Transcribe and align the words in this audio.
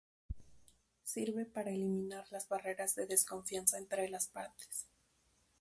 Sirve 1.03 1.45
para 1.45 1.69
eliminar 1.69 2.25
las 2.31 2.47
barreras 2.49 2.95
de 2.95 3.05
desconfianza 3.05 3.77
entre 3.77 4.09
las 4.09 4.27
partes. 4.27 4.87